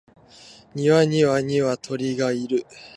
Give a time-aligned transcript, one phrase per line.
[0.73, 2.65] 庭には二羽鶏がいる